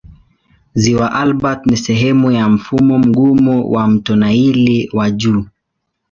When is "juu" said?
5.11-5.45